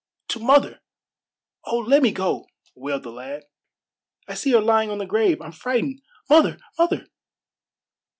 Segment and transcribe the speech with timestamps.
[0.29, 0.81] "To mother.
[1.65, 3.43] Oh, let me go!" wailed the lad.
[4.27, 5.39] "I see her lying on the grave.
[5.39, 6.01] I'm frightened.
[6.27, 6.57] Mother!
[6.79, 7.05] mother!"